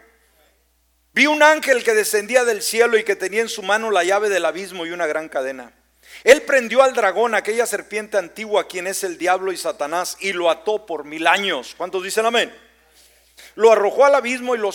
[1.12, 4.30] Vi un ángel que descendía del cielo y que tenía en su mano la llave
[4.30, 5.74] del abismo y una gran cadena.
[6.24, 10.50] Él prendió al dragón, aquella serpiente antigua, quien es el diablo y Satanás, y lo
[10.50, 11.76] ató por mil años.
[11.78, 12.54] ¿Cuántos dicen amén?
[13.56, 14.72] Lo arrojó al abismo y lo,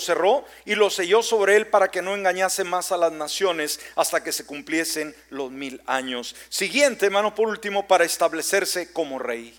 [0.00, 4.22] cerró y lo selló sobre él para que no engañase más a las naciones hasta
[4.22, 6.36] que se cumpliesen los mil años.
[6.48, 9.58] Siguiente, hermano, por último, para establecerse como rey.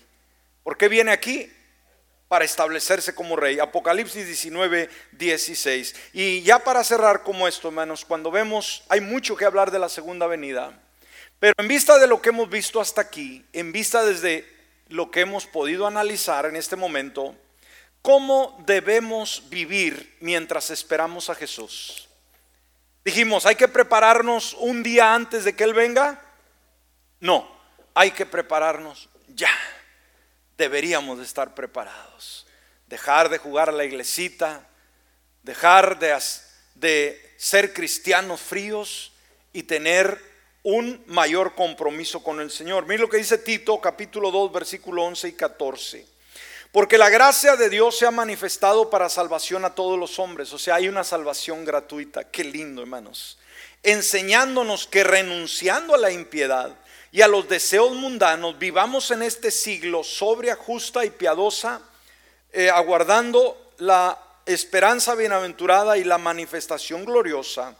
[0.62, 1.52] ¿Por qué viene aquí?
[2.28, 3.58] Para establecerse como rey.
[3.58, 5.94] Apocalipsis 19, 16.
[6.14, 9.90] Y ya para cerrar como esto, hermanos, cuando vemos, hay mucho que hablar de la
[9.90, 10.78] segunda venida.
[11.40, 14.46] Pero en vista de lo que hemos visto hasta aquí, en vista desde
[14.88, 17.36] lo que hemos podido analizar en este momento,
[18.02, 22.08] ¿cómo debemos vivir mientras esperamos a Jesús?
[23.04, 26.20] Dijimos, ¿hay que prepararnos un día antes de que Él venga?
[27.20, 27.48] No,
[27.94, 29.56] hay que prepararnos ya.
[30.56, 32.46] Deberíamos de estar preparados.
[32.88, 34.66] Dejar de jugar a la iglesita,
[35.42, 36.18] dejar de,
[36.74, 39.12] de ser cristianos fríos
[39.52, 40.27] y tener
[40.70, 42.84] un mayor compromiso con el Señor.
[42.84, 46.06] Mira lo que dice Tito capítulo 2 versículo 11 y 14.
[46.72, 50.52] Porque la gracia de Dios se ha manifestado para salvación a todos los hombres.
[50.52, 52.24] O sea, hay una salvación gratuita.
[52.24, 53.38] Qué lindo, hermanos.
[53.82, 56.76] Enseñándonos que renunciando a la impiedad
[57.12, 61.80] y a los deseos mundanos, vivamos en este siglo sobria, justa y piadosa,
[62.52, 67.74] eh, aguardando la esperanza bienaventurada y la manifestación gloriosa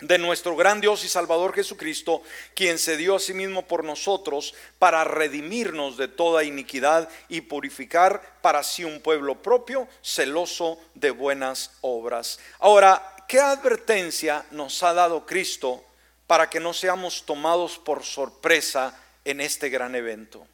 [0.00, 2.22] de nuestro gran Dios y Salvador Jesucristo,
[2.54, 8.38] quien se dio a sí mismo por nosotros para redimirnos de toda iniquidad y purificar
[8.40, 12.38] para sí un pueblo propio, celoso de buenas obras.
[12.58, 15.84] Ahora, ¿qué advertencia nos ha dado Cristo
[16.26, 20.46] para que no seamos tomados por sorpresa en este gran evento?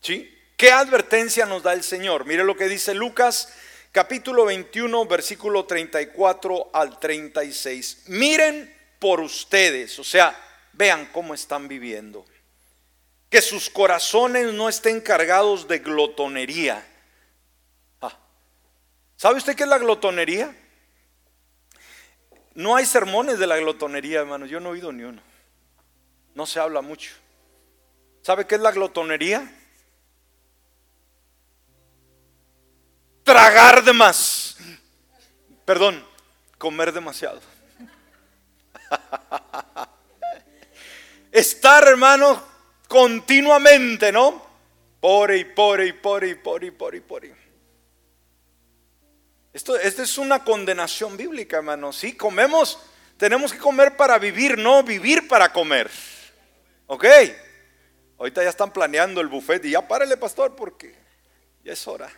[0.00, 0.36] ¿Sí?
[0.56, 2.26] ¿Qué advertencia nos da el Señor?
[2.26, 3.48] Mire lo que dice Lucas
[3.92, 8.04] capítulo 21, versículo 34 al 36.
[8.06, 9.98] Miren por ustedes.
[9.98, 10.38] O sea,
[10.72, 12.24] vean cómo están viviendo.
[13.28, 16.86] Que sus corazones no estén cargados de glotonería.
[18.00, 18.16] Ah.
[19.16, 20.54] ¿Sabe usted qué es la glotonería?
[22.54, 24.46] No hay sermones de la glotonería, hermano.
[24.46, 25.22] Yo no he oído ni uno.
[26.34, 27.12] No se habla mucho.
[28.22, 29.50] ¿Sabe qué es la glotonería?
[33.24, 34.56] Tragar de más.
[35.64, 36.04] Perdón,
[36.58, 37.40] comer demasiado.
[41.32, 42.42] Estar, hermano,
[42.88, 44.50] continuamente, ¿no?
[45.00, 47.22] Por y por y por y por y por y por.
[49.52, 51.96] Esto, esto es una condenación bíblica, hermanos.
[51.96, 52.78] Sí, comemos,
[53.16, 55.90] tenemos que comer para vivir, no vivir para comer.
[56.86, 57.04] ¿Ok?
[58.18, 60.94] Ahorita ya están planeando el buffet y ya párele, pastor, porque
[61.64, 62.10] ya es hora.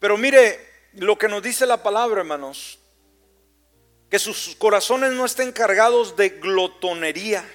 [0.00, 0.58] Pero mire
[0.94, 2.79] lo que nos dice la palabra, hermanos.
[4.10, 7.48] Que sus corazones no estén cargados de glotonería,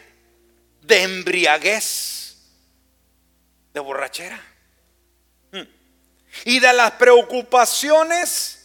[0.82, 2.38] de embriaguez,
[3.74, 4.42] de borrachera.
[5.52, 5.68] Hmm.
[6.46, 8.56] Y de las preocupaciones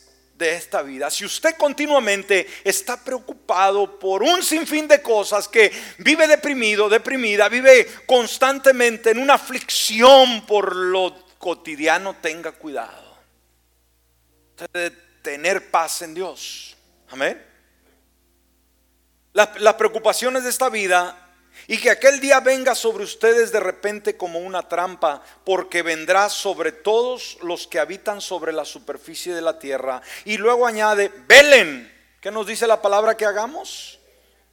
[0.41, 1.11] de esta vida.
[1.11, 7.87] Si usted continuamente está preocupado por un sinfín de cosas, que vive deprimido, deprimida, vive
[8.07, 13.11] constantemente en una aflicción por lo cotidiano, tenga cuidado.
[14.73, 14.91] de
[15.23, 16.77] tener paz en Dios.
[17.09, 17.50] Amén.
[19.33, 21.17] Las, preocupaciones de esta vida
[21.69, 26.73] y que aquel día venga sobre ustedes de repente como una trampa, porque vendrá sobre
[26.73, 30.03] todos los que habitan sobre la superficie de la tierra.
[30.25, 31.93] Y luego añade, velen.
[32.21, 34.01] ¿Qué nos dice la palabra que hagamos?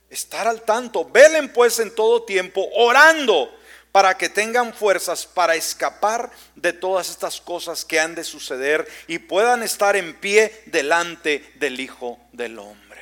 [0.10, 1.06] Estar al tanto.
[1.06, 3.52] Velen pues en todo tiempo, orando
[3.92, 9.18] para que tengan fuerzas para escapar de todas estas cosas que han de suceder y
[9.18, 13.02] puedan estar en pie delante del Hijo del Hombre.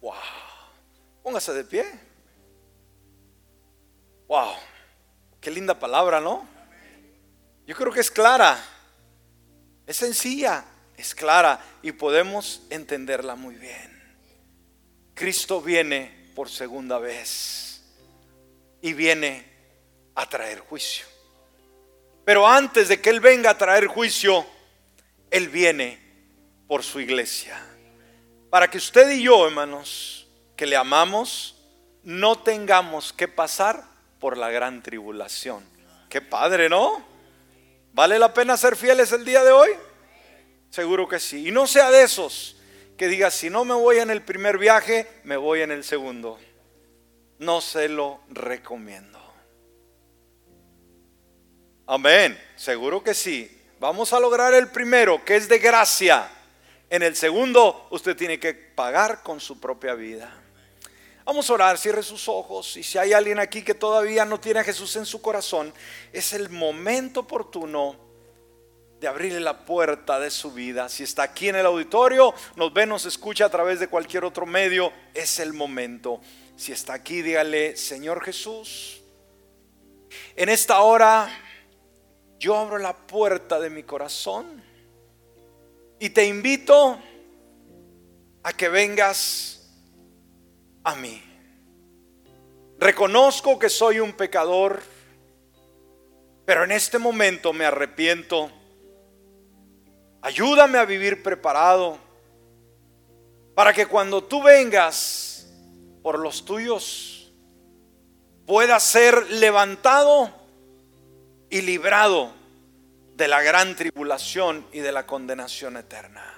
[0.00, 0.41] Wow.
[1.22, 1.84] Póngase de pie.
[4.26, 4.54] Wow,
[5.40, 6.48] qué linda palabra, ¿no?
[7.66, 8.58] Yo creo que es clara,
[9.86, 10.64] es sencilla,
[10.96, 13.92] es clara y podemos entenderla muy bien.
[15.14, 17.82] Cristo viene por segunda vez
[18.80, 19.44] y viene
[20.14, 21.06] a traer juicio.
[22.24, 24.46] Pero antes de que Él venga a traer juicio,
[25.30, 25.98] Él viene
[26.66, 27.60] por su iglesia.
[28.50, 30.21] Para que usted y yo, hermanos,
[30.62, 31.56] que le amamos,
[32.04, 33.82] no tengamos que pasar
[34.20, 35.64] por la gran tribulación.
[36.08, 37.04] Qué padre, ¿no?
[37.92, 39.70] ¿Vale la pena ser fieles el día de hoy?
[40.70, 41.48] Seguro que sí.
[41.48, 42.58] Y no sea de esos
[42.96, 46.38] que diga, si no me voy en el primer viaje, me voy en el segundo.
[47.40, 49.18] No se lo recomiendo.
[51.88, 52.40] Amén.
[52.54, 53.50] Seguro que sí.
[53.80, 56.30] Vamos a lograr el primero, que es de gracia.
[56.88, 60.38] En el segundo, usted tiene que pagar con su propia vida.
[61.24, 64.60] Vamos a orar, cierre sus ojos y si hay alguien aquí que todavía no tiene
[64.60, 65.72] a Jesús en su corazón,
[66.12, 67.96] es el momento oportuno
[69.00, 70.88] de abrirle la puerta de su vida.
[70.88, 74.46] Si está aquí en el auditorio, nos ve, nos escucha a través de cualquier otro
[74.46, 76.20] medio, es el momento.
[76.56, 79.00] Si está aquí, dígale, Señor Jesús,
[80.36, 81.28] en esta hora
[82.38, 84.62] yo abro la puerta de mi corazón
[86.00, 86.98] y te invito
[88.42, 89.61] a que vengas
[90.84, 91.22] a mí.
[92.78, 94.82] Reconozco que soy un pecador,
[96.44, 98.50] pero en este momento me arrepiento.
[100.20, 101.98] Ayúdame a vivir preparado
[103.54, 105.46] para que cuando tú vengas
[106.02, 107.32] por los tuyos
[108.46, 110.30] pueda ser levantado
[111.50, 112.32] y librado
[113.14, 116.34] de la gran tribulación y de la condenación eterna.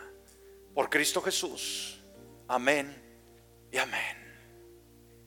[0.74, 2.00] Por Cristo Jesús.
[2.48, 2.94] Amén
[3.72, 4.23] y amén.